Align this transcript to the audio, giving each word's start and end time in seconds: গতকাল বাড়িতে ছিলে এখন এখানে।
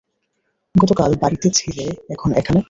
গতকাল 0.75 1.11
বাড়িতে 1.21 1.47
ছিলে 1.49 1.85
এখন 2.09 2.29
এখানে। 2.33 2.59